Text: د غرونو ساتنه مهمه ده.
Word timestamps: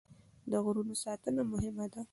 د 0.51 0.53
غرونو 0.63 0.95
ساتنه 1.03 1.41
مهمه 1.51 1.85
ده. 1.93 2.01